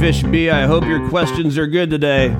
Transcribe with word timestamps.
Fishby. 0.00 0.50
I 0.50 0.66
hope 0.66 0.86
your 0.86 1.06
questions 1.10 1.58
are 1.58 1.66
good 1.66 1.90
today. 1.90 2.34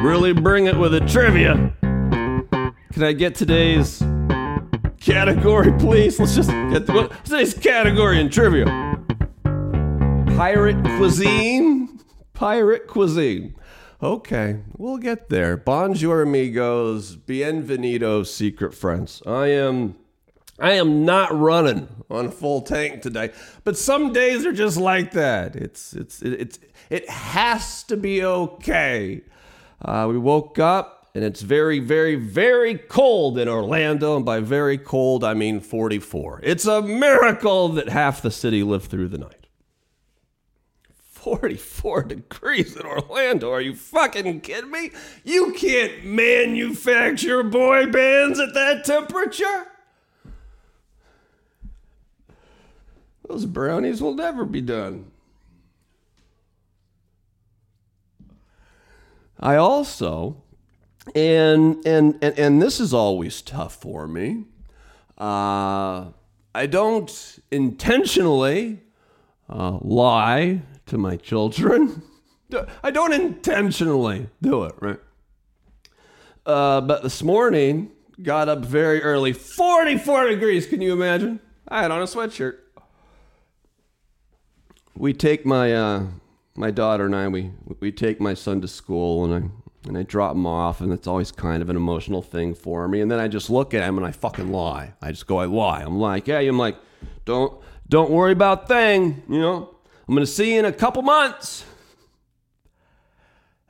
Really 0.00 0.32
bring 0.32 0.66
it 0.66 0.78
with 0.78 0.94
a 0.94 1.00
trivia. 1.00 1.74
Can 1.80 3.02
I 3.02 3.12
get 3.12 3.34
today's 3.34 3.98
category, 5.00 5.72
please? 5.72 6.20
Let's 6.20 6.36
just 6.36 6.50
get 6.50 6.88
what's 6.88 7.28
today's 7.28 7.52
category 7.52 8.20
in 8.20 8.30
trivia. 8.30 8.66
Pirate 10.36 10.80
cuisine? 10.96 11.98
Pirate 12.32 12.86
cuisine. 12.86 13.56
Okay, 14.00 14.60
we'll 14.76 14.98
get 14.98 15.30
there. 15.30 15.56
Bonjour, 15.56 16.22
amigos. 16.22 17.16
Bienvenidos, 17.16 18.26
secret 18.28 18.72
friends. 18.72 19.20
I 19.26 19.48
am. 19.48 19.96
I 20.58 20.72
am 20.72 21.04
not 21.04 21.36
running 21.36 21.88
on 22.08 22.26
a 22.26 22.30
full 22.30 22.62
tank 22.62 23.02
today, 23.02 23.32
but 23.64 23.76
some 23.76 24.12
days 24.12 24.46
are 24.46 24.52
just 24.52 24.76
like 24.76 25.12
that. 25.12 25.56
It's 25.56 25.94
it's 25.94 26.22
it's 26.22 26.58
it 26.90 27.08
has 27.10 27.82
to 27.84 27.96
be 27.96 28.24
okay. 28.24 29.22
Uh, 29.84 30.06
we 30.08 30.16
woke 30.16 30.58
up 30.60 31.08
and 31.14 31.24
it's 31.24 31.42
very 31.42 31.80
very 31.80 32.14
very 32.14 32.76
cold 32.76 33.36
in 33.36 33.48
Orlando, 33.48 34.16
and 34.16 34.24
by 34.24 34.38
very 34.38 34.78
cold 34.78 35.24
I 35.24 35.34
mean 35.34 35.58
44. 35.58 36.40
It's 36.44 36.66
a 36.66 36.82
miracle 36.82 37.70
that 37.70 37.88
half 37.88 38.22
the 38.22 38.30
city 38.30 38.62
lived 38.62 38.90
through 38.90 39.08
the 39.08 39.18
night. 39.18 39.48
44 41.24 42.02
degrees 42.02 42.76
in 42.76 42.84
Orlando. 42.84 43.50
Are 43.50 43.60
you 43.60 43.74
fucking 43.74 44.42
kidding 44.42 44.70
me? 44.70 44.90
You 45.24 45.54
can't 45.54 46.04
manufacture 46.04 47.42
boy 47.42 47.86
bands 47.86 48.38
at 48.38 48.52
that 48.54 48.84
temperature. 48.84 49.68
Those 53.28 53.46
brownies 53.46 54.02
will 54.02 54.14
never 54.14 54.44
be 54.44 54.60
done. 54.60 55.10
I 59.40 59.56
also, 59.56 60.42
and 61.14 61.84
and 61.86 62.18
and, 62.22 62.38
and 62.38 62.62
this 62.62 62.80
is 62.80 62.94
always 62.94 63.42
tough 63.42 63.74
for 63.74 64.06
me. 64.06 64.44
Uh, 65.18 66.06
I 66.54 66.66
don't 66.66 67.38
intentionally 67.50 68.80
uh, 69.48 69.78
lie 69.80 70.62
to 70.86 70.98
my 70.98 71.16
children. 71.16 72.02
I 72.84 72.90
don't 72.90 73.12
intentionally 73.12 74.28
do 74.40 74.64
it, 74.64 74.74
right? 74.80 75.00
Uh, 76.46 76.80
but 76.82 77.02
this 77.02 77.22
morning, 77.22 77.90
got 78.22 78.48
up 78.48 78.64
very 78.64 79.02
early, 79.02 79.32
44 79.32 80.28
degrees. 80.28 80.66
Can 80.66 80.80
you 80.80 80.92
imagine? 80.92 81.40
I 81.66 81.82
had 81.82 81.90
on 81.90 82.00
a 82.00 82.04
sweatshirt. 82.04 82.58
We 84.96 85.12
take 85.12 85.44
my 85.44 85.72
uh, 85.72 86.06
my 86.56 86.70
daughter 86.70 87.06
and 87.06 87.16
I 87.16 87.28
we 87.28 87.50
we 87.80 87.90
take 87.90 88.20
my 88.20 88.34
son 88.34 88.60
to 88.60 88.68
school 88.68 89.24
and 89.24 89.34
I 89.34 89.88
and 89.88 89.98
I 89.98 90.02
drop 90.02 90.34
him 90.34 90.46
off 90.46 90.80
and 90.80 90.92
it's 90.92 91.06
always 91.06 91.30
kind 91.30 91.62
of 91.62 91.68
an 91.68 91.76
emotional 91.76 92.22
thing 92.22 92.54
for 92.54 92.88
me. 92.88 93.00
And 93.00 93.10
then 93.10 93.20
I 93.20 93.28
just 93.28 93.50
look 93.50 93.74
at 93.74 93.82
him 93.82 93.98
and 93.98 94.06
I 94.06 94.12
fucking 94.12 94.50
lie. 94.50 94.94
I 95.02 95.10
just 95.10 95.26
go 95.26 95.38
I 95.38 95.44
lie. 95.46 95.82
I'm 95.82 95.98
like, 95.98 96.26
yeah, 96.26 96.38
I'm 96.38 96.58
like, 96.58 96.76
don't 97.24 97.60
don't 97.88 98.10
worry 98.10 98.32
about 98.32 98.68
thing, 98.68 99.22
you 99.28 99.40
know. 99.40 99.74
I'm 100.08 100.14
going 100.14 100.26
to 100.26 100.30
see 100.30 100.52
you 100.54 100.58
in 100.58 100.64
a 100.64 100.72
couple 100.72 101.02
months. 101.02 101.64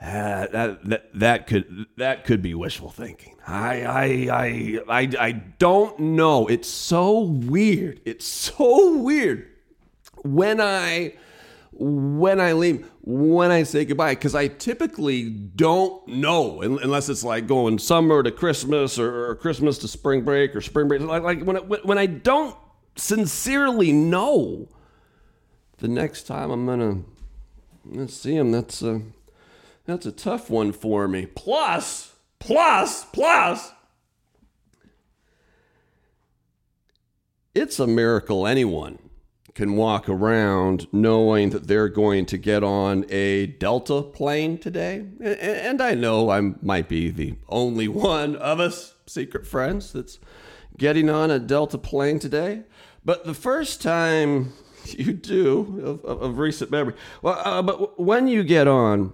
Uh, 0.01 0.47
that, 0.49 0.85
that 0.85 1.11
that 1.15 1.47
could 1.47 1.87
that 1.97 2.25
could 2.25 2.43
be 2.43 2.55
wishful 2.55 2.91
thinking. 2.91 3.37
I 3.47 3.83
I 3.83 4.05
I 4.31 4.81
I 4.89 5.09
I 5.19 5.33
don't 5.33 5.99
know. 5.99 6.47
It's 6.47 6.69
so 6.69 7.21
weird. 7.21 8.01
It's 8.05 8.27
so 8.27 8.99
weird 8.99 9.54
when 10.25 10.61
I 10.61 11.15
when 11.73 12.41
I 12.41 12.53
leave 12.53 12.89
when 13.03 13.51
I 13.51 13.65
say 13.65 13.85
goodbye 13.85 14.15
because 14.15 14.35
I 14.35 14.49
typically 14.49 15.29
don't 15.29 16.07
know 16.09 16.63
unless 16.63 17.09
it's 17.09 17.25
like 17.25 17.47
going 17.47 17.79
summer 17.79 18.23
to 18.23 18.31
Christmas 18.31 18.99
or, 18.99 19.31
or 19.31 19.35
Christmas 19.35 19.79
to 19.79 19.89
spring 19.89 20.23
break 20.23 20.57
or 20.57 20.61
spring 20.61 20.89
break. 20.89 21.01
Like 21.03 21.23
like 21.23 21.43
when 21.43 21.57
when 21.57 21.99
I 21.99 22.07
don't 22.07 22.57
sincerely 22.97 23.93
know 23.93 24.69
the 25.79 25.89
next 25.89 26.25
time 26.25 26.51
I'm 26.51 26.67
gonna, 26.67 27.03
gonna 27.93 28.09
see 28.09 28.35
him, 28.35 28.53
that's 28.53 28.81
a 28.83 29.03
that's 29.85 30.07
a 30.07 30.13
tough 30.13 30.49
one 30.49 30.73
for 30.73 31.07
me. 31.09 31.27
Plus, 31.27 32.15
plus, 32.39 33.05
plus, 33.07 33.73
it's 37.55 37.79
a 37.79 37.87
miracle 37.87 38.47
anyone 38.47 38.99
can 39.55 39.77
walk 39.77 40.09
around 40.09 40.89
knowing 40.93 41.51
that 41.51 41.69
they're 41.69 41.89
going 41.89 42.27
to 42.27 42.37
get 42.37 42.65
on 42.65 43.07
a 43.09 43.47
Delta 43.47 44.03
plane 44.03 44.59
today. 44.59 45.05
And 45.21 45.81
I 45.81 45.95
know 45.95 46.31
I 46.31 46.41
might 46.41 46.89
be 46.89 47.11
the 47.11 47.37
only 47.49 47.87
one 47.87 48.35
of 48.37 48.59
us 48.59 48.95
secret 49.07 49.47
friends 49.47 49.93
that's 49.93 50.19
getting 50.77 51.09
on 51.09 51.31
a 51.31 51.39
Delta 51.39 51.79
plane 51.79 52.19
today. 52.19 52.65
But 53.05 53.25
the 53.25 53.35
first 53.35 53.81
time 53.81 54.53
you 54.87 55.13
do 55.13 56.01
of, 56.05 56.05
of, 56.05 56.39
recent 56.39 56.71
memory. 56.71 56.95
Well, 57.23 57.41
uh, 57.45 57.63
but 57.63 57.99
when 57.99 58.29
you 58.29 58.43
get 58.43 58.69
on, 58.69 59.13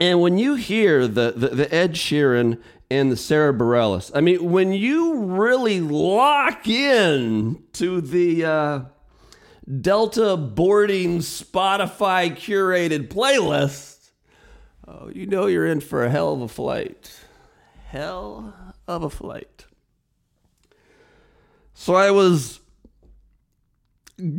and 0.00 0.20
when 0.20 0.38
you 0.38 0.56
hear 0.56 1.08
the, 1.08 1.32
the, 1.34 1.48
the 1.48 1.74
Ed 1.74 1.92
Sheeran 1.92 2.60
and 2.90 3.10
the 3.10 3.16
Sara 3.16 3.52
Bareilles, 3.52 4.10
I 4.14 4.20
mean, 4.20 4.50
when 4.50 4.72
you 4.72 5.16
really 5.16 5.80
lock 5.80 6.68
in 6.68 7.62
to 7.74 8.00
the 8.00 8.44
uh, 8.44 8.80
Delta 9.80 10.36
boarding 10.36 11.20
Spotify 11.20 12.30
curated 12.32 13.08
playlist, 13.08 14.10
oh, 14.86 15.10
you 15.12 15.26
know 15.26 15.46
you're 15.46 15.66
in 15.66 15.80
for 15.80 16.04
a 16.04 16.10
hell 16.10 16.34
of 16.34 16.42
a 16.42 16.48
flight. 16.48 17.18
Hell 17.86 18.54
of 18.86 19.02
a 19.02 19.10
flight. 19.10 19.64
So 21.72 21.94
I 21.94 22.10
was 22.10 22.60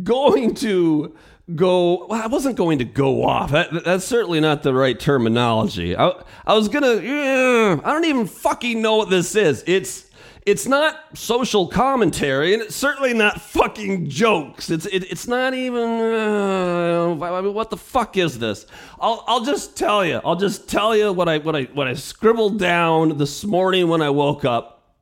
going 0.04 0.54
to 0.56 1.16
go 1.54 2.08
well, 2.08 2.24
I 2.24 2.28
wasn't 2.28 2.56
going 2.56 2.80
to 2.80 2.86
go 2.86 3.24
off. 3.24 3.52
That, 3.52 3.84
that's 3.84 4.06
certainly 4.06 4.40
not 4.40 4.64
the 4.64 4.74
right 4.74 5.00
terminology. 5.00 5.96
I, 5.96 6.24
I 6.46 6.54
was 6.54 6.68
gonna 6.70 6.98
I 6.98 7.94
don't 7.94 8.06
even 8.06 8.28
fucking 8.28 8.82
know 8.82 8.98
what 8.98 9.10
this 9.10 9.36
is. 9.36 9.64
It's 9.68 10.05
it's 10.46 10.68
not 10.68 11.18
social 11.18 11.68
commentary, 11.68 12.54
and 12.54 12.62
it's 12.62 12.76
certainly 12.76 13.14
not 13.14 13.42
fucking 13.42 14.10
jokes. 14.10 14.70
It's 14.70 14.86
it, 14.86 15.12
it's 15.12 15.28
not 15.28 15.54
even 15.54 15.84
uh, 15.84 17.16
what 17.16 17.70
the 17.70 17.78
fuck 17.78 18.16
is 18.18 18.38
this? 18.38 18.68
I'll 19.00 19.24
I'll 19.28 19.44
just 19.44 19.76
tell 19.76 20.06
you. 20.06 20.22
I'll 20.24 20.36
just 20.36 20.70
tell 20.70 20.96
you 20.96 21.12
what 21.12 21.28
I 21.28 21.40
what 21.40 21.56
I 21.56 21.64
what 21.64 21.88
I 21.88 21.94
scribbled 21.96 22.60
down 22.60 23.18
this 23.18 23.44
morning 23.44 23.88
when 23.88 24.02
I 24.02 24.12
woke 24.12 24.46
up, 24.46 24.94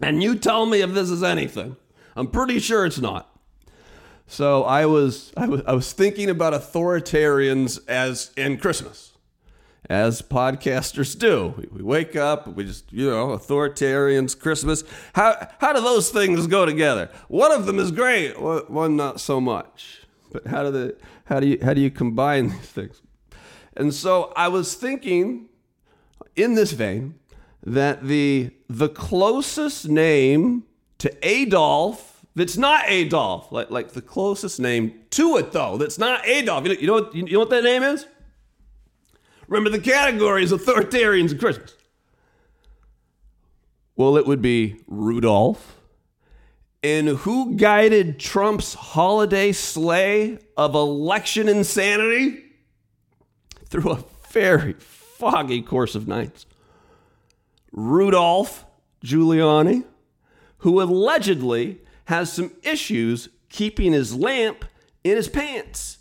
and 0.00 0.22
you 0.22 0.36
tell 0.36 0.66
me 0.66 0.80
if 0.82 0.92
this 0.92 1.10
is 1.10 1.22
anything. 1.22 1.76
I'm 2.14 2.28
pretty 2.28 2.58
sure 2.58 2.86
it's 2.86 3.00
not. 3.00 3.28
So 4.26 4.64
I 4.64 4.86
was, 4.86 5.32
I 5.36 5.46
was, 5.46 5.62
I 5.66 5.72
was 5.74 5.92
thinking 5.92 6.30
about 6.30 6.54
authoritarians 6.54 7.80
as 7.88 8.30
in 8.36 8.56
Christmas, 8.56 9.11
as 9.92 10.22
podcasters 10.22 11.18
do. 11.18 11.52
We 11.70 11.82
wake 11.82 12.16
up, 12.16 12.48
we 12.48 12.64
just, 12.64 12.90
you 12.90 13.10
know, 13.10 13.28
authoritarians, 13.28 14.38
Christmas. 14.38 14.84
How, 15.12 15.48
how 15.58 15.74
do 15.74 15.82
those 15.82 16.08
things 16.08 16.46
go 16.46 16.64
together? 16.64 17.10
One 17.28 17.52
of 17.52 17.66
them 17.66 17.78
is 17.78 17.90
great, 17.90 18.40
one 18.40 18.96
not 18.96 19.20
so 19.20 19.38
much. 19.38 20.06
But 20.32 20.46
how 20.46 20.62
do 20.62 20.70
the, 20.70 20.96
how 21.26 21.40
do 21.40 21.46
you, 21.46 21.58
how 21.62 21.74
do 21.74 21.82
you 21.82 21.90
combine 21.90 22.48
these 22.48 22.60
things? 22.60 23.02
And 23.76 23.92
so 23.92 24.32
I 24.34 24.48
was 24.48 24.74
thinking, 24.74 25.50
in 26.36 26.54
this 26.54 26.72
vein, 26.72 27.18
that 27.64 28.02
the 28.04 28.50
the 28.68 28.88
closest 28.88 29.88
name 29.88 30.64
to 30.98 31.14
Adolf 31.22 32.12
that's 32.34 32.56
not 32.56 32.84
Adolf, 32.86 33.52
like, 33.52 33.70
like 33.70 33.92
the 33.92 34.00
closest 34.00 34.58
name 34.58 35.00
to 35.10 35.36
it, 35.36 35.52
though, 35.52 35.76
that's 35.76 35.98
not 35.98 36.26
Adolf. 36.26 36.66
You 36.66 36.70
know, 36.70 36.80
you 36.80 36.86
know, 36.86 36.92
what, 36.94 37.14
you 37.14 37.24
know 37.24 37.38
what 37.40 37.50
that 37.50 37.64
name 37.64 37.82
is? 37.82 38.06
Remember 39.52 39.68
the 39.68 39.84
categories 39.84 40.50
authoritarians 40.50 41.32
and 41.32 41.38
Christmas. 41.38 41.76
Well, 43.96 44.16
it 44.16 44.26
would 44.26 44.40
be 44.40 44.80
Rudolph. 44.86 45.78
And 46.82 47.08
who 47.08 47.54
guided 47.54 48.18
Trump's 48.18 48.72
holiday 48.72 49.52
sleigh 49.52 50.38
of 50.56 50.74
election 50.74 51.50
insanity? 51.50 52.44
Through 53.66 53.92
a 53.92 54.04
very 54.30 54.72
foggy 54.72 55.60
course 55.60 55.94
of 55.94 56.08
nights. 56.08 56.46
Rudolph 57.72 58.64
Giuliani, 59.04 59.84
who 60.58 60.80
allegedly 60.80 61.82
has 62.06 62.32
some 62.32 62.52
issues 62.62 63.28
keeping 63.50 63.92
his 63.92 64.14
lamp 64.14 64.64
in 65.04 65.16
his 65.16 65.28
pants. 65.28 65.98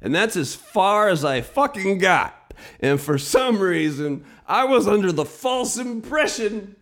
And 0.00 0.14
that's 0.14 0.36
as 0.36 0.54
far 0.54 1.08
as 1.08 1.24
I 1.24 1.40
fucking 1.40 1.98
got. 1.98 2.54
And 2.80 3.00
for 3.00 3.18
some 3.18 3.58
reason, 3.58 4.24
I 4.46 4.64
was 4.64 4.86
under 4.86 5.12
the 5.12 5.24
false 5.24 5.76
impression 5.76 6.76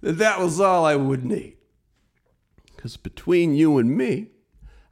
that 0.00 0.18
that 0.18 0.40
was 0.40 0.60
all 0.60 0.84
I 0.84 0.96
would 0.96 1.24
need. 1.24 1.56
Because 2.74 2.96
between 2.96 3.54
you 3.54 3.78
and 3.78 3.96
me, 3.96 4.28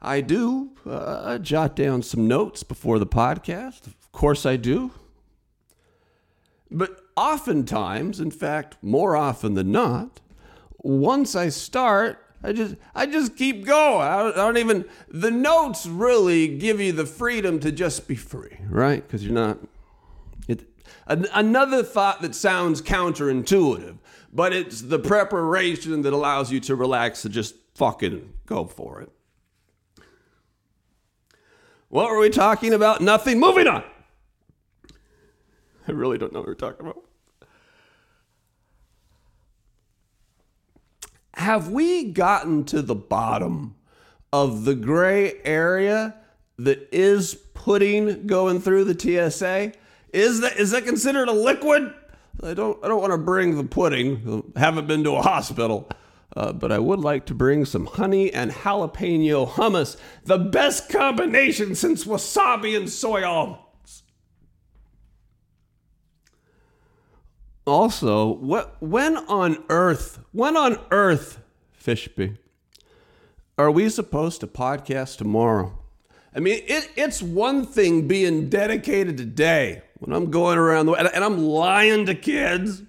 I 0.01 0.21
do 0.21 0.71
uh, 0.85 1.37
jot 1.37 1.75
down 1.75 2.01
some 2.01 2.27
notes 2.27 2.63
before 2.63 2.97
the 2.97 3.05
podcast. 3.05 3.85
Of 3.85 4.11
course, 4.11 4.45
I 4.45 4.55
do. 4.55 4.91
But 6.71 7.01
oftentimes, 7.17 8.19
in 8.19 8.31
fact, 8.31 8.77
more 8.81 9.15
often 9.15 9.53
than 9.53 9.71
not, 9.71 10.21
once 10.77 11.35
I 11.35 11.49
start, 11.49 12.30
I 12.43 12.53
just 12.53 12.75
I 12.95 13.05
just 13.05 13.35
keep 13.35 13.65
going. 13.65 14.01
I 14.01 14.31
don't, 14.31 14.57
even 14.57 14.85
the 15.07 15.31
notes 15.31 15.85
really 15.85 16.47
give 16.47 16.81
you 16.81 16.91
the 16.91 17.05
freedom 17.05 17.59
to 17.59 17.71
just 17.71 18.07
be 18.07 18.15
free, 18.15 18.57
right? 18.67 19.05
Because 19.05 19.23
you're 19.23 19.33
not. 19.33 19.59
It 20.47 20.67
an, 21.07 21.27
another 21.33 21.83
thought 21.83 22.21
that 22.21 22.33
sounds 22.33 22.81
counterintuitive, 22.81 23.97
but 24.33 24.53
it's 24.53 24.81
the 24.81 24.99
preparation 24.99 26.01
that 26.01 26.13
allows 26.13 26.51
you 26.51 26.59
to 26.61 26.75
relax 26.75 27.23
and 27.25 27.33
just 27.33 27.55
fucking 27.75 28.33
go 28.47 28.65
for 28.65 29.01
it. 29.01 29.11
What 31.89 32.09
were 32.09 32.19
we 32.19 32.29
talking 32.29 32.73
about? 32.73 33.01
Nothing. 33.01 33.39
Moving 33.39 33.67
on. 33.67 33.83
I 35.87 35.91
really 35.91 36.17
don't 36.17 36.31
know 36.33 36.39
what 36.39 36.47
we're 36.47 36.55
talking 36.55 36.87
about. 36.87 37.03
Have 41.41 41.69
we 41.69 42.03
gotten 42.03 42.65
to 42.65 42.83
the 42.83 42.93
bottom 42.93 43.73
of 44.31 44.63
the 44.63 44.75
gray 44.75 45.41
area 45.43 46.13
that 46.59 46.87
is 46.91 47.33
pudding 47.33 48.27
going 48.27 48.61
through 48.61 48.83
the 48.83 48.93
TSA? 48.93 49.71
Is 50.13 50.41
that 50.41 50.57
is 50.57 50.69
that 50.69 50.85
considered 50.85 51.29
a 51.29 51.31
liquid? 51.31 51.95
I 52.43 52.53
don't 52.53 52.77
I 52.85 52.87
don't 52.87 53.01
want 53.01 53.13
to 53.13 53.17
bring 53.17 53.57
the 53.57 53.63
pudding. 53.63 54.53
Haven't 54.55 54.85
been 54.85 55.03
to 55.03 55.15
a 55.15 55.23
hospital. 55.23 55.89
Uh, 56.35 56.53
but 56.53 56.71
I 56.71 56.77
would 56.77 56.99
like 56.99 57.25
to 57.25 57.33
bring 57.33 57.65
some 57.65 57.87
honey 57.87 58.31
and 58.31 58.51
jalapeno 58.51 59.49
hummus, 59.49 59.97
the 60.23 60.37
best 60.37 60.89
combination 60.89 61.73
since 61.73 62.05
wasabi 62.05 62.77
and 62.77 62.87
soy. 62.87 63.23
Also, 67.65 68.27
what, 68.27 68.75
when 68.81 69.17
on 69.17 69.63
earth, 69.69 70.19
when 70.31 70.57
on 70.57 70.79
earth, 70.89 71.39
Fishby, 71.79 72.37
are 73.57 73.71
we 73.71 73.89
supposed 73.89 74.41
to 74.41 74.47
podcast 74.47 75.17
tomorrow? 75.17 75.77
I 76.35 76.39
mean, 76.39 76.63
it, 76.67 76.89
it's 76.95 77.21
one 77.21 77.65
thing 77.65 78.07
being 78.07 78.49
dedicated 78.49 79.17
today 79.17 79.83
when 79.99 80.15
I'm 80.15 80.31
going 80.31 80.57
around 80.57 80.87
the 80.87 80.93
and, 80.93 81.07
and 81.13 81.23
I'm 81.23 81.43
lying 81.43 82.05
to 82.07 82.15
kids 82.15 82.83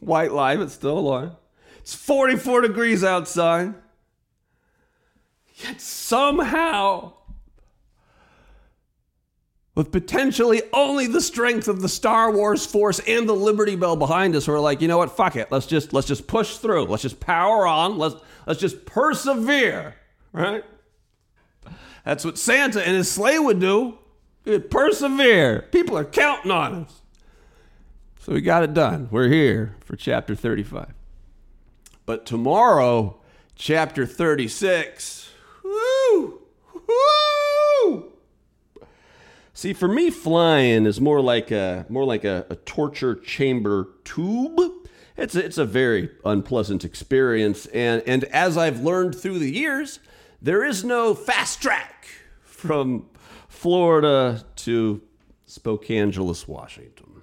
White 0.00 0.32
lie, 0.32 0.56
but 0.56 0.70
still 0.70 0.98
alive. 0.98 1.32
It's 1.78 1.94
44 1.94 2.62
degrees 2.62 3.04
outside. 3.04 3.74
Yet 5.56 5.80
somehow, 5.80 7.12
with 9.80 9.92
potentially 9.92 10.60
only 10.74 11.06
the 11.06 11.22
strength 11.22 11.66
of 11.66 11.80
the 11.80 11.88
Star 11.88 12.30
Wars 12.30 12.66
force 12.66 12.98
and 13.08 13.26
the 13.26 13.32
Liberty 13.32 13.76
Bell 13.76 13.96
behind 13.96 14.36
us, 14.36 14.46
we're 14.46 14.60
like, 14.60 14.82
you 14.82 14.88
know 14.88 14.98
what? 14.98 15.16
Fuck 15.16 15.36
it. 15.36 15.50
Let's 15.50 15.64
just 15.64 15.94
let's 15.94 16.06
just 16.06 16.26
push 16.26 16.58
through. 16.58 16.84
Let's 16.84 17.00
just 17.02 17.18
power 17.18 17.66
on. 17.66 17.96
Let's 17.96 18.16
let's 18.46 18.60
just 18.60 18.84
persevere. 18.84 19.94
Right? 20.34 20.64
That's 22.04 22.26
what 22.26 22.36
Santa 22.36 22.86
and 22.86 22.94
his 22.94 23.10
sleigh 23.10 23.38
would 23.38 23.58
do. 23.58 23.96
He'd 24.44 24.70
persevere. 24.70 25.62
People 25.72 25.96
are 25.96 26.04
counting 26.04 26.50
on 26.50 26.84
us. 26.84 27.00
So 28.18 28.34
we 28.34 28.42
got 28.42 28.62
it 28.62 28.74
done. 28.74 29.08
We're 29.10 29.28
here 29.28 29.76
for 29.80 29.96
chapter 29.96 30.34
35. 30.34 30.92
But 32.04 32.26
tomorrow, 32.26 33.18
chapter 33.54 34.04
36, 34.04 35.29
See, 39.60 39.74
for 39.74 39.88
me, 39.88 40.08
flying 40.08 40.86
is 40.86 41.02
more 41.02 41.20
like 41.20 41.50
a 41.50 41.84
more 41.90 42.06
like 42.06 42.24
a, 42.24 42.46
a 42.48 42.56
torture 42.56 43.14
chamber 43.14 43.90
tube. 44.04 44.58
It's 45.18 45.34
a, 45.34 45.44
it's 45.44 45.58
a 45.58 45.66
very 45.66 46.08
unpleasant 46.24 46.82
experience, 46.82 47.66
and 47.66 48.02
and 48.06 48.24
as 48.24 48.56
I've 48.56 48.80
learned 48.80 49.16
through 49.16 49.38
the 49.38 49.52
years, 49.52 50.00
there 50.40 50.64
is 50.64 50.82
no 50.82 51.14
fast 51.14 51.60
track 51.60 52.06
from 52.42 53.10
Florida 53.50 54.46
to 54.64 55.02
Spokangeles, 55.46 56.48
Washington. 56.48 57.20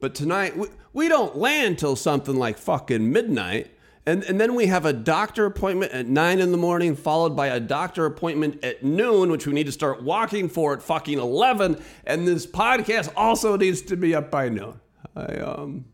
But 0.00 0.14
tonight, 0.14 0.54
we, 0.54 0.68
we 0.92 1.08
don't 1.08 1.34
land 1.34 1.78
till 1.78 1.96
something 1.96 2.36
like 2.36 2.58
fucking 2.58 3.10
midnight. 3.10 3.73
And, 4.06 4.22
and 4.24 4.38
then 4.38 4.54
we 4.54 4.66
have 4.66 4.84
a 4.84 4.92
doctor 4.92 5.46
appointment 5.46 5.92
at 5.92 6.06
9 6.06 6.38
in 6.38 6.52
the 6.52 6.58
morning, 6.58 6.94
followed 6.94 7.34
by 7.34 7.46
a 7.46 7.58
doctor 7.58 8.04
appointment 8.04 8.62
at 8.62 8.84
noon, 8.84 9.30
which 9.30 9.46
we 9.46 9.54
need 9.54 9.64
to 9.64 9.72
start 9.72 10.02
walking 10.02 10.48
for 10.48 10.74
at 10.74 10.82
fucking 10.82 11.18
11. 11.18 11.82
And 12.04 12.28
this 12.28 12.46
podcast 12.46 13.10
also 13.16 13.56
needs 13.56 13.80
to 13.82 13.96
be 13.96 14.14
up 14.14 14.30
by 14.30 14.50
noon. 14.50 14.78
I, 15.16 15.36
um, 15.36 15.86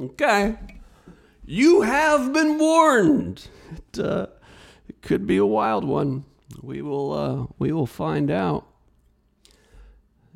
okay. 0.00 0.56
You 1.44 1.82
have 1.82 2.32
been 2.32 2.58
warned. 2.58 3.46
It, 3.70 4.00
uh, 4.00 4.26
it 4.88 5.00
could 5.00 5.28
be 5.28 5.36
a 5.36 5.46
wild 5.46 5.84
one. 5.84 6.24
We 6.60 6.82
will, 6.82 7.12
uh, 7.12 7.46
we 7.58 7.70
will 7.70 7.86
find 7.86 8.32
out. 8.32 8.66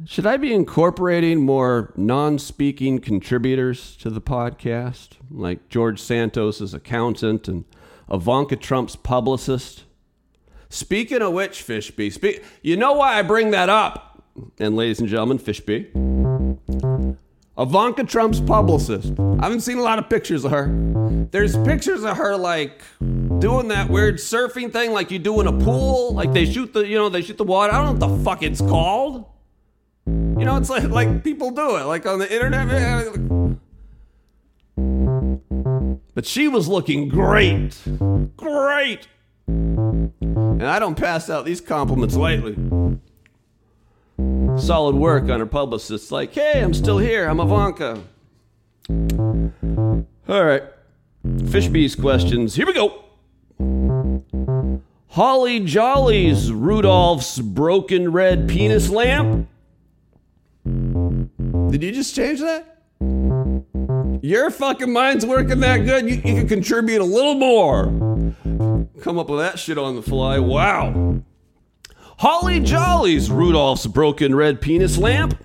Should 0.06 0.26
I 0.26 0.36
be 0.38 0.54
incorporating 0.54 1.44
more 1.44 1.92
non 1.96 2.38
speaking 2.38 3.00
contributors 3.00 3.96
to 3.96 4.08
the 4.08 4.20
podcast, 4.20 5.10
like 5.30 5.68
George 5.68 6.00
Santos' 6.00 6.72
accountant 6.72 7.48
and 7.48 7.64
Ivanka 8.10 8.56
Trump's 8.56 8.96
publicist? 8.96 9.84
Speaking 10.70 11.20
of 11.20 11.32
which, 11.32 11.66
Fishby, 11.66 12.12
speak, 12.12 12.42
you 12.62 12.76
know 12.76 12.94
why 12.94 13.18
I 13.18 13.22
bring 13.22 13.50
that 13.50 13.68
up? 13.68 14.22
And 14.58 14.74
ladies 14.74 15.00
and 15.00 15.08
gentlemen, 15.08 15.38
Fishby, 15.38 15.90
Ivanka 17.58 18.04
Trump's 18.04 18.40
publicist. 18.40 19.12
I 19.18 19.44
haven't 19.44 19.60
seen 19.60 19.78
a 19.78 19.82
lot 19.82 19.98
of 19.98 20.08
pictures 20.08 20.44
of 20.44 20.52
her. 20.52 20.68
There's 21.30 21.58
pictures 21.58 22.04
of 22.04 22.16
her 22.16 22.36
like 22.36 22.80
doing 23.38 23.68
that 23.68 23.90
weird 23.90 24.14
surfing 24.16 24.72
thing, 24.72 24.92
like 24.92 25.10
you 25.10 25.18
do 25.18 25.40
in 25.40 25.46
a 25.46 25.52
pool. 25.52 26.14
Like 26.14 26.32
they 26.32 26.46
shoot 26.46 26.72
the, 26.72 26.86
you 26.86 26.96
know, 26.96 27.10
they 27.10 27.20
shoot 27.20 27.36
the 27.36 27.44
water. 27.44 27.74
I 27.74 27.84
don't 27.84 27.98
know 27.98 28.06
what 28.06 28.16
the 28.16 28.24
fuck 28.24 28.42
it's 28.42 28.60
called. 28.60 29.26
You 30.40 30.46
know, 30.46 30.56
it's 30.56 30.70
oh, 30.70 30.74
like 30.76 30.88
like 30.88 31.22
people 31.22 31.50
do 31.50 31.76
it, 31.76 31.84
like 31.84 32.06
on 32.06 32.18
the 32.18 32.32
internet. 32.32 32.66
But 36.14 36.24
she 36.24 36.48
was 36.48 36.66
looking 36.66 37.10
great, 37.10 37.78
great. 38.38 39.06
And 39.46 40.62
I 40.66 40.78
don't 40.78 40.94
pass 40.94 41.28
out 41.28 41.44
these 41.44 41.60
compliments 41.60 42.16
lightly. 42.16 42.54
Solid 44.56 44.96
work 44.96 45.28
on 45.28 45.40
her 45.40 45.46
publicist. 45.46 46.10
Like, 46.10 46.32
hey, 46.32 46.62
I'm 46.62 46.72
still 46.72 46.96
here. 46.96 47.28
I'm 47.28 47.38
Ivanka. 47.38 48.02
All 48.88 50.44
right. 50.44 50.62
Fishby's 51.26 51.94
questions. 51.94 52.54
Here 52.54 52.64
we 52.66 52.72
go. 52.72 53.04
Holly 55.08 55.60
Jolly's 55.60 56.50
Rudolph's 56.50 57.38
broken 57.40 58.10
red 58.10 58.48
penis 58.48 58.88
lamp 58.88 59.49
Um, 61.70 61.78
did 61.78 61.84
you 61.84 61.92
just 61.92 62.16
change 62.16 62.40
that? 62.40 62.78
Your 64.22 64.50
fucking 64.50 64.92
mind's 64.92 65.24
working 65.24 65.60
that 65.60 65.78
good, 65.78 66.04
you, 66.04 66.16
you 66.16 66.20
can 66.20 66.48
contribute 66.48 67.00
a 67.00 67.04
little 67.04 67.34
more. 67.34 67.84
Come 69.00 69.18
up 69.18 69.30
with 69.30 69.38
that 69.38 69.58
shit 69.58 69.78
on 69.78 69.94
the 69.94 70.02
fly. 70.02 70.40
Wow. 70.40 71.22
Holly 72.18 72.60
Jolly's 72.60 73.30
Rudolph's 73.30 73.86
broken 73.86 74.34
red 74.34 74.60
penis 74.60 74.98
lamp. 74.98 75.42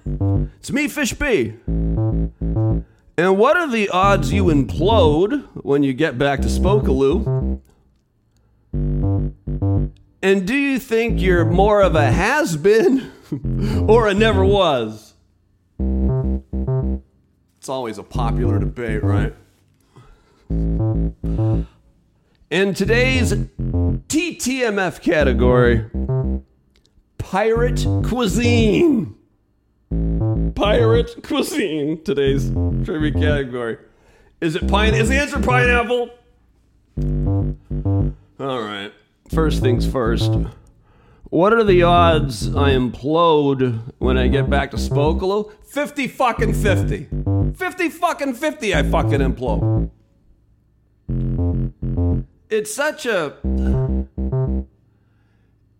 It's 0.59 0.71
me, 0.71 0.87
Fish 0.87 1.13
B. 1.13 1.53
And 1.67 3.37
what 3.37 3.55
are 3.55 3.69
the 3.69 3.89
odds 3.89 4.33
you 4.33 4.45
implode 4.45 5.47
when 5.63 5.83
you 5.83 5.93
get 5.93 6.17
back 6.17 6.41
to 6.41 6.47
Spokaloo? 6.47 7.61
And 10.21 10.47
do 10.47 10.55
you 10.55 10.79
think 10.79 11.21
you're 11.21 11.45
more 11.45 11.81
of 11.81 11.95
a 11.95 12.11
has 12.11 12.57
been 12.57 13.11
or 13.87 14.07
a 14.07 14.13
never 14.15 14.43
was? 14.43 15.14
It's 17.65 17.69
always 17.71 17.97
a 17.97 18.03
popular 18.03 18.59
debate, 18.59 19.03
right? 19.03 19.33
In 22.51 22.75
today's 22.75 23.33
TTMF 23.33 25.01
category, 25.01 25.89
pirate 27.17 27.83
cuisine. 28.03 29.15
Pirate 30.53 31.23
cuisine. 31.23 32.03
Today's 32.03 32.51
trivia 32.85 33.13
category. 33.13 33.79
Is 34.41 34.55
it 34.55 34.67
pine? 34.67 34.93
Is 34.93 35.09
the 35.09 35.15
answer 35.15 35.41
pineapple? 35.41 36.11
All 38.39 38.61
right. 38.61 38.93
First 39.33 39.61
things 39.61 39.87
first. 39.91 40.31
What 41.31 41.51
are 41.51 41.63
the 41.63 41.81
odds 41.81 42.55
I 42.55 42.73
implode 42.73 43.81
when 43.97 44.19
I 44.19 44.27
get 44.27 44.51
back 44.51 44.69
to 44.69 44.77
Spokaloo? 44.77 45.51
50 45.63 46.07
fucking 46.09 46.53
50. 46.53 47.34
50 47.55 47.89
fucking 47.89 48.33
50 48.33 48.75
I 48.75 48.83
fucking 48.83 49.19
implode. 49.19 49.89
it's 52.49 52.73
such 52.73 53.05
a 53.05 53.35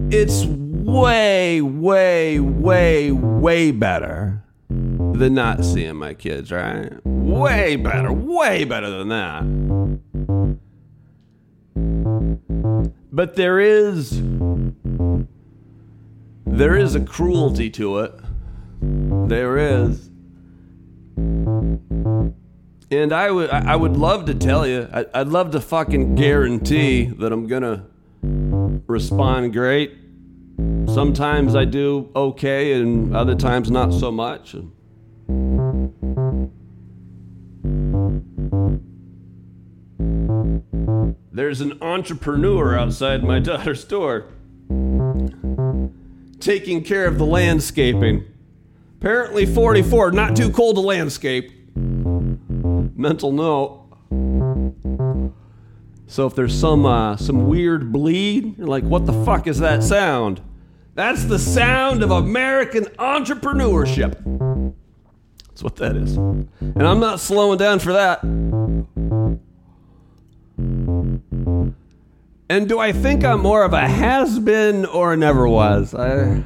it's 0.10 0.46
way 0.46 1.62
way 1.62 2.40
way 2.40 3.12
way 3.12 3.72
better 3.72 4.44
than 4.70 5.34
not 5.34 5.64
seeing 5.66 5.96
my 5.96 6.14
kids 6.14 6.52
right? 6.52 6.92
Way 7.06 7.76
better 7.76 8.12
way 8.12 8.64
better 8.64 8.90
than 8.90 9.10
that. 9.10 9.44
But 13.12 13.36
there 13.36 13.60
is 13.60 14.22
there 16.46 16.76
is 16.78 16.96
a 16.96 17.00
cruelty 17.00 17.70
to 17.72 18.00
it. 18.00 18.14
There 18.82 19.58
is 19.58 20.10
and 21.18 23.14
I 23.14 23.32
would 23.32 23.50
I 23.50 23.76
would 23.76 23.96
love 23.98 24.26
to 24.26 24.34
tell 24.34 24.68
you 24.68 24.90
I, 24.92 25.06
I'd 25.14 25.28
love 25.28 25.52
to 25.52 25.62
fucking 25.62 26.16
guarantee 26.16 27.06
that 27.06 27.32
I'm 27.32 27.48
gonna 27.48 27.86
respond 28.22 29.54
great 29.54 29.98
sometimes 30.88 31.56
I 31.56 31.66
do 31.66 32.10
okay 32.16 32.74
and 32.74 33.16
other 33.16 33.36
times 33.36 33.72
not 33.72 33.94
so 33.94 34.12
much 34.12 34.56
There's 41.32 41.60
an 41.60 41.78
entrepreneur 41.82 42.78
outside 42.80 43.24
my 43.24 43.40
daughter's 43.50 43.84
door 43.84 44.28
taking 46.40 46.84
care 46.84 47.08
of 47.08 47.18
the 47.18 47.26
landscaping. 47.26 48.24
Apparently 49.06 49.46
44, 49.46 50.14
not 50.14 50.36
too 50.36 50.50
cold 50.50 50.78
to 50.78 50.82
landscape. 50.82 51.52
Mental 51.76 53.32
note. 53.32 53.84
So 56.08 56.26
if 56.26 56.34
there's 56.34 56.60
some 56.60 56.88
uh, 56.88 57.16
some 57.16 57.48
weird 57.48 57.94
bleed, 57.94 58.58
you're 58.58 58.66
like, 58.66 58.84
what 58.84 59.06
the 59.06 59.14
fuck 59.24 59.46
is 59.46 59.60
that 59.60 59.84
sound? 59.84 60.42
That's 60.96 61.26
the 61.26 61.38
sound 61.38 62.02
of 62.02 62.10
American 62.10 62.86
entrepreneurship. 62.98 64.76
That's 65.50 65.62
what 65.62 65.76
that 65.76 65.96
is. 65.96 66.18
And 66.18 66.82
I'm 66.82 67.00
not 67.00 67.20
slowing 67.20 67.60
down 67.60 67.78
for 67.78 67.94
that. 67.94 68.24
And 72.50 72.68
do 72.68 72.80
I 72.80 72.92
think 72.92 73.24
I'm 73.24 73.42
more 73.42 73.62
of 73.64 73.74
a 73.74 73.88
has 73.88 74.40
been 74.40 74.84
or 74.84 75.16
never 75.16 75.48
was? 75.48 75.94
I 75.94 76.44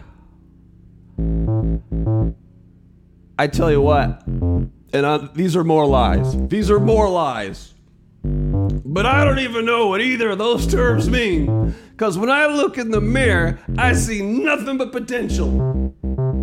I 3.39 3.47
tell 3.47 3.71
you 3.71 3.79
what, 3.79 4.27
and 4.27 4.69
I, 4.93 5.29
these 5.33 5.55
are 5.55 5.63
more 5.63 5.85
lies. 5.85 6.35
These 6.49 6.69
are 6.69 6.77
more 6.77 7.09
lies. 7.09 7.73
But 8.21 9.05
I 9.05 9.23
don't 9.23 9.39
even 9.39 9.63
know 9.65 9.87
what 9.87 10.01
either 10.01 10.31
of 10.31 10.39
those 10.39 10.67
terms 10.67 11.09
mean. 11.09 11.73
Because 11.91 12.17
when 12.17 12.29
I 12.29 12.47
look 12.47 12.77
in 12.77 12.91
the 12.91 12.99
mirror, 12.99 13.57
I 13.77 13.93
see 13.93 14.21
nothing 14.21 14.77
but 14.77 14.91
potential. 14.91 15.95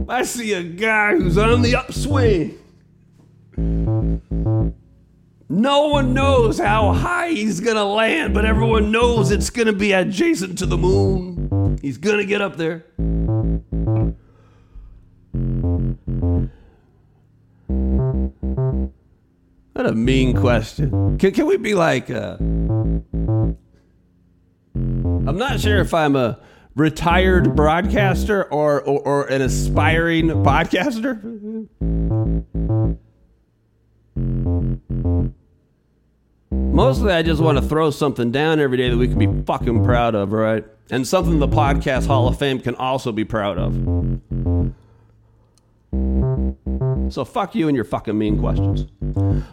I 0.09 0.23
see 0.23 0.55
a 0.55 0.63
guy 0.63 1.17
who's 1.17 1.37
on 1.37 1.61
the 1.61 1.77
upswing. 1.77 2.57
No 5.51 5.89
one 5.89 6.15
knows 6.15 6.59
how 6.59 6.95
high 6.95 7.29
he's 7.29 7.61
gonna 7.61 7.85
land, 7.85 8.33
but 8.33 8.47
everyone 8.47 8.91
knows 8.91 9.31
it's 9.31 9.51
gonna 9.51 9.75
be 9.75 9.93
adjacent 9.93 10.57
to 10.61 10.67
the 10.67 10.79
moon. 10.79 11.79
He's 11.83 11.99
gonna 11.99 12.25
get 12.25 12.41
up 12.41 12.57
there. 12.57 12.87
A 19.87 19.93
mean 19.93 20.37
question. 20.37 21.17
Can, 21.19 21.33
can 21.33 21.47
we 21.47 21.57
be 21.57 21.75
like, 21.75 22.11
uh, 22.11 22.37
I'm 24.77 25.37
not 25.37 25.61
sure 25.61 25.79
if 25.79 25.95
I'm 25.95 26.17
a 26.17 26.41
retired 26.75 27.57
broadcaster 27.57 28.45
or, 28.53 28.83
or, 28.83 29.01
or 29.01 29.27
an 29.27 29.43
aspiring 29.43 30.29
podcaster. 30.29 31.23
Mostly, 36.51 37.13
I 37.13 37.23
just 37.23 37.41
want 37.41 37.59
to 37.59 37.65
throw 37.65 37.91
something 37.91 38.31
down 38.31 38.61
every 38.61 38.77
day 38.77 38.91
that 38.91 38.97
we 38.97 39.09
can 39.09 39.19
be 39.19 39.45
fucking 39.45 39.85
proud 39.85 40.15
of, 40.15 40.33
right? 40.33 40.65
And 40.91 41.07
something 41.07 41.39
the 41.39 41.49
Podcast 41.49 42.07
Hall 42.07 42.29
of 42.29 42.39
Fame 42.39 42.61
can 42.61 42.75
also 42.75 43.13
be 43.13 43.25
proud 43.25 43.59
of. 43.59 43.75
So 47.11 47.25
fuck 47.25 47.55
you 47.55 47.69
and 47.69 47.75
your 47.75 47.85
fucking 47.85 48.17
mean 48.17 48.39
questions. 48.39 48.87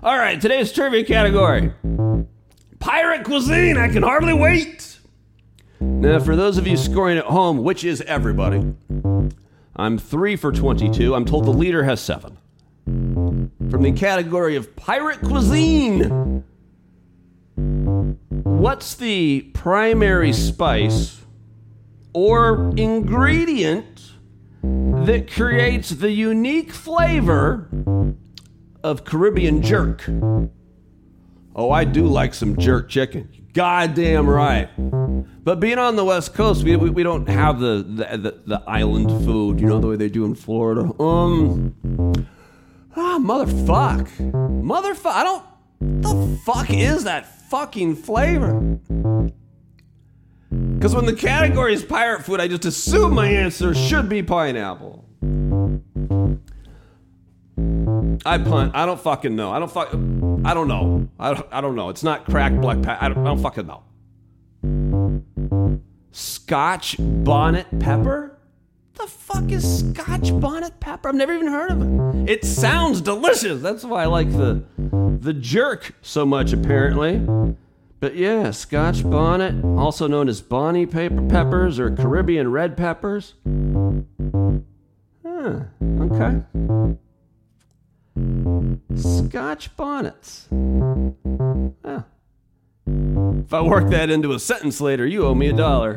All 0.04 0.18
right, 0.18 0.40
today's 0.40 0.72
trivia 0.72 1.04
category 1.04 1.72
Pirate 2.80 3.24
cuisine. 3.24 3.78
I 3.78 3.88
can 3.88 4.04
hardly 4.04 4.34
wait. 4.34 5.00
Now, 5.80 6.20
for 6.20 6.36
those 6.36 6.58
of 6.58 6.68
you 6.68 6.76
scoring 6.76 7.18
at 7.18 7.26
home, 7.26 7.64
which 7.64 7.84
is 7.84 8.02
everybody, 8.02 8.74
I'm 9.76 9.98
three 9.98 10.36
for 10.36 10.52
22. 10.52 11.16
I'm 11.16 11.26
told 11.26 11.46
the 11.46 11.52
leader 11.52 11.84
has 11.84 12.02
seven. 12.02 12.38
From 12.86 13.82
the 13.82 13.94
category 13.94 14.56
of 14.56 14.76
pirate 14.76 15.20
cuisine, 15.22 16.44
what's 17.56 18.96
the 18.96 19.42
primary 19.54 20.34
spice 20.34 21.22
or 22.14 22.74
ingredient 22.76 23.93
that 25.06 25.32
creates 25.32 25.90
the 25.90 26.12
unique 26.12 26.72
flavor 26.72 27.68
of 28.84 29.06
Caribbean 29.06 29.62
jerk. 29.62 30.06
Oh, 31.56 31.72
I 31.72 31.84
do 31.84 32.06
like 32.08 32.34
some 32.34 32.58
jerk 32.58 32.90
chicken. 32.90 33.30
Goddamn 33.54 34.28
right. 34.28 34.70
But 35.44 35.60
being 35.60 35.78
on 35.78 35.96
the 35.96 36.04
West 36.04 36.34
Coast, 36.34 36.64
we, 36.64 36.76
we, 36.76 36.90
we 36.90 37.04
don't 37.04 37.30
have 37.30 37.60
the, 37.60 37.86
the, 37.88 38.18
the, 38.18 38.42
the 38.46 38.64
island 38.66 39.10
food, 39.26 39.60
you 39.60 39.68
know, 39.68 39.80
the 39.80 39.88
way 39.88 39.96
they 39.96 40.10
do 40.10 40.26
in 40.26 40.34
Florida. 40.34 40.82
Um, 41.00 41.76
ah, 42.96 43.20
motherfuck. 43.20 44.08
Motherfuck. 44.64 45.12
I 45.12 45.24
don't. 45.24 45.46
The 46.02 46.40
fuck 46.46 46.72
is 46.72 47.04
that 47.04 47.50
fucking 47.50 47.98
flavor? 47.98 48.80
Because 50.84 50.96
when 50.96 51.06
the 51.06 51.14
category 51.14 51.74
is 51.74 51.82
pirate 51.82 52.26
food, 52.26 52.42
I 52.42 52.50
just 52.50 52.66
assume 52.66 53.14
my 53.14 53.30
answer 53.30 53.74
should 53.74 54.10
be 54.10 54.22
pineapple. 54.22 55.06
I 58.26 58.38
punt. 58.38 58.76
I 58.76 58.86
don't 58.86 59.00
fucking 59.00 59.34
know. 59.34 59.54
I 59.54 59.60
don't 59.60 59.72
fuck. 59.72 59.94
I 59.94 60.54
don't 60.54 60.68
know. 60.68 61.08
I 61.18 61.36
don't, 61.36 61.48
I 61.54 61.62
don't 61.62 61.78
know. 61.78 61.88
It's 61.88 62.04
not 62.04 62.26
cracked 62.26 62.60
black 62.60 62.82
pepper. 62.82 63.02
I 63.02 63.08
don't, 63.08 63.20
I 63.20 63.24
don't 63.24 63.42
fucking 63.42 63.66
know. 63.66 65.24
Scotch 66.12 66.98
bonnet 67.00 67.68
pepper? 67.80 68.38
The 68.96 69.08
fuck 69.08 69.54
is 69.54 69.86
Scotch 69.90 70.38
bonnet 70.38 70.82
pepper? 70.82 71.08
I've 71.08 71.16
never 71.16 71.34
even 71.34 71.48
heard 71.48 71.72
of 71.72 71.82
it. 71.82 72.30
It 72.30 72.44
sounds 72.44 73.00
delicious. 73.00 73.62
That's 73.62 73.86
why 73.86 74.04
I 74.04 74.08
like 74.08 74.34
the 74.34 74.66
the 75.22 75.34
jerk 75.34 75.96
so 76.02 76.26
much. 76.26 76.52
Apparently, 76.52 77.26
but 78.04 78.18
yeah, 78.18 78.52
Scotch 78.52 79.10
bonnet, 79.10 79.64
also 79.64 80.08
known 80.08 80.28
as 80.28 80.42
Bonnie 80.42 80.86
paper 80.86 81.22
peppers 81.30 81.80
or 81.80 81.90
Caribbean 81.90 82.52
red 82.52 82.76
peppers. 82.76 83.36
Huh, 85.26 85.62
okay. 86.02 86.42
Scotch 88.94 89.78
bonnets. 89.78 90.50
Huh. 90.52 92.02
If 92.86 93.54
I 93.54 93.62
work 93.62 93.90
that 93.92 94.10
into 94.10 94.34
a 94.34 94.40
sentence 94.40 94.82
later, 94.82 95.08
you 95.08 95.26
owe 95.26 95.34
me 95.34 95.48
a 95.48 95.54
dollar. 95.54 95.94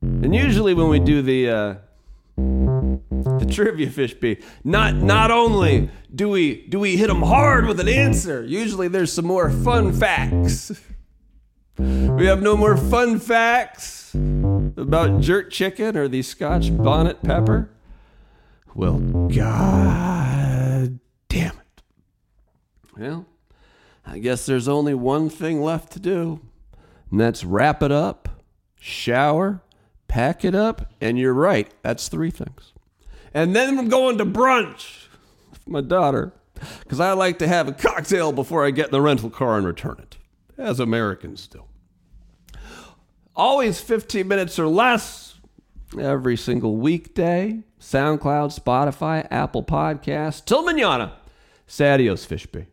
And 0.00 0.34
usually 0.34 0.72
when 0.72 0.88
we 0.88 0.98
do 0.98 1.20
the 1.20 1.50
uh, 1.50 1.74
trivia 3.50 3.88
Fishby. 3.88 4.42
Not 4.64 4.96
not 4.96 5.30
only 5.30 5.90
do 6.14 6.28
we 6.28 6.66
do 6.68 6.80
we 6.80 6.96
hit 6.96 7.08
them 7.08 7.22
hard 7.22 7.66
with 7.66 7.80
an 7.80 7.88
answer. 7.88 8.44
Usually 8.44 8.88
there's 8.88 9.12
some 9.12 9.26
more 9.26 9.50
fun 9.50 9.92
facts. 9.92 10.72
We 11.78 12.26
have 12.26 12.42
no 12.42 12.56
more 12.56 12.76
fun 12.76 13.20
facts 13.20 14.14
about 14.14 15.20
jerk 15.20 15.50
chicken 15.50 15.96
or 15.96 16.08
the 16.08 16.22
Scotch 16.22 16.76
bonnet 16.76 17.22
pepper. 17.22 17.70
Well, 18.74 18.98
god 18.98 20.98
damn 21.28 21.56
it. 21.56 21.82
Well, 22.96 23.26
I 24.06 24.18
guess 24.18 24.46
there's 24.46 24.68
only 24.68 24.94
one 24.94 25.30
thing 25.30 25.62
left 25.62 25.92
to 25.92 26.00
do, 26.00 26.40
and 27.10 27.20
that's 27.20 27.44
wrap 27.44 27.82
it 27.82 27.92
up, 27.92 28.28
shower, 28.80 29.62
pack 30.08 30.44
it 30.44 30.54
up, 30.54 30.92
and 31.00 31.18
you're 31.18 31.34
right, 31.34 31.70
that's 31.82 32.08
three 32.08 32.30
things. 32.30 32.72
And 33.34 33.54
then 33.54 33.78
I'm 33.78 33.88
going 33.88 34.18
to 34.18 34.26
brunch 34.26 35.06
with 35.50 35.68
my 35.68 35.80
daughter 35.80 36.32
because 36.80 37.00
I 37.00 37.12
like 37.12 37.38
to 37.38 37.48
have 37.48 37.68
a 37.68 37.72
cocktail 37.72 38.32
before 38.32 38.64
I 38.64 38.70
get 38.70 38.86
in 38.86 38.92
the 38.92 39.00
rental 39.00 39.30
car 39.30 39.56
and 39.56 39.66
return 39.66 39.96
it, 39.98 40.16
as 40.56 40.80
Americans 40.80 41.46
do. 41.46 41.64
Always 43.36 43.80
15 43.80 44.26
minutes 44.26 44.58
or 44.58 44.66
less 44.66 45.36
every 45.98 46.36
single 46.36 46.76
weekday. 46.76 47.62
SoundCloud, 47.80 48.58
Spotify, 48.58 49.26
Apple 49.30 49.62
Podcasts. 49.62 50.44
Till 50.44 50.64
manana. 50.64 51.12
Sadios 51.68 52.26
Fishby. 52.26 52.66